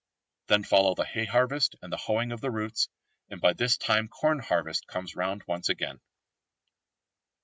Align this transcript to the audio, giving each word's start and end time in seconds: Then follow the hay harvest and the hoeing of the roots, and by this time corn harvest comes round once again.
Then 0.47 0.63
follow 0.63 0.95
the 0.95 1.05
hay 1.05 1.25
harvest 1.25 1.75
and 1.83 1.93
the 1.93 1.97
hoeing 1.97 2.31
of 2.31 2.41
the 2.41 2.49
roots, 2.49 2.89
and 3.29 3.39
by 3.39 3.53
this 3.53 3.77
time 3.77 4.07
corn 4.07 4.39
harvest 4.39 4.87
comes 4.87 5.15
round 5.15 5.43
once 5.45 5.69
again. 5.69 6.01